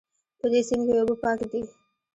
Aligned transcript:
په 0.39 0.45
دې 0.51 0.61
سیند 0.67 0.83
کې 0.87 0.93
اوبه 1.01 1.15
پاکې 1.23 1.47
دي 1.51 1.61